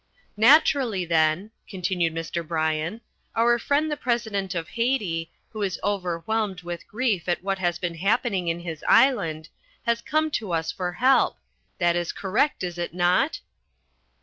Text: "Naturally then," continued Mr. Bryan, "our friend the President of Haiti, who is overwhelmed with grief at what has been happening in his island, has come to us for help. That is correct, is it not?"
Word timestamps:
"Naturally 0.37 1.05
then," 1.05 1.51
continued 1.69 2.11
Mr. 2.11 2.43
Bryan, 2.47 3.01
"our 3.35 3.59
friend 3.59 3.91
the 3.91 3.95
President 3.95 4.55
of 4.55 4.69
Haiti, 4.69 5.31
who 5.51 5.61
is 5.61 5.79
overwhelmed 5.83 6.63
with 6.63 6.87
grief 6.87 7.29
at 7.29 7.43
what 7.43 7.59
has 7.59 7.77
been 7.77 7.93
happening 7.93 8.47
in 8.47 8.61
his 8.61 8.83
island, 8.87 9.49
has 9.85 10.01
come 10.01 10.31
to 10.31 10.53
us 10.53 10.71
for 10.71 10.93
help. 10.93 11.37
That 11.77 11.95
is 11.95 12.13
correct, 12.13 12.63
is 12.63 12.79
it 12.79 12.95
not?" 12.95 13.41